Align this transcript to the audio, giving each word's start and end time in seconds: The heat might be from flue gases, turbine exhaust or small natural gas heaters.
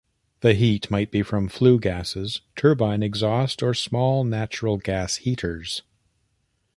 The 0.39 0.55
heat 0.55 0.89
might 0.89 1.11
be 1.11 1.21
from 1.21 1.47
flue 1.47 1.79
gases, 1.79 2.41
turbine 2.55 3.03
exhaust 3.03 3.61
or 3.61 3.75
small 3.75 4.23
natural 4.23 4.77
gas 4.77 5.17
heaters. 5.17 5.83